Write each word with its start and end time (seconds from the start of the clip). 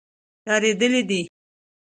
ډارېدلي 0.45 1.01
دي. 1.09 1.21